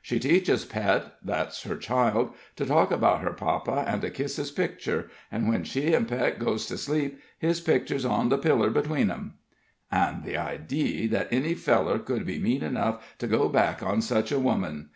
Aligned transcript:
She 0.00 0.18
teaches 0.18 0.64
Pet 0.64 1.12
that's 1.22 1.64
her 1.64 1.76
child 1.76 2.32
to 2.56 2.64
talk 2.64 2.90
about 2.90 3.20
her 3.20 3.34
papa, 3.34 3.84
an' 3.86 4.00
to 4.00 4.08
kiss 4.08 4.36
his 4.36 4.50
pictur; 4.50 5.10
an' 5.30 5.46
when 5.46 5.62
she 5.62 5.94
an' 5.94 6.06
Pet 6.06 6.38
goes 6.38 6.64
to 6.68 6.78
sleep, 6.78 7.20
his 7.38 7.60
pictur's 7.60 8.06
on 8.06 8.30
the 8.30 8.38
pillar 8.38 8.70
beween 8.70 9.10
'em." 9.12 9.34
"An' 9.92 10.22
the 10.24 10.38
idee 10.38 11.06
that 11.08 11.28
any 11.30 11.52
feller 11.52 11.98
could 11.98 12.24
be 12.24 12.38
mean 12.38 12.62
enough 12.62 13.14
to 13.18 13.26
go 13.26 13.50
back 13.50 13.82
on 13.82 14.00
such 14.00 14.32
a 14.32 14.38
woman! 14.40 14.88